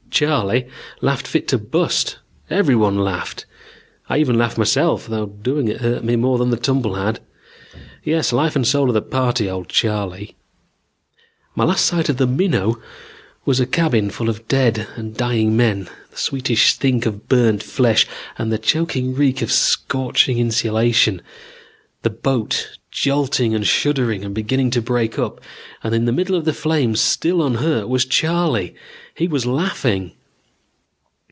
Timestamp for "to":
1.47-1.57, 24.71-24.81